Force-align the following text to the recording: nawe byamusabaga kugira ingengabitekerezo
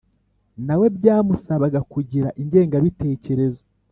nawe 0.65 0.85
byamusabaga 0.97 1.79
kugira 1.91 2.27
ingengabitekerezo 2.41 3.63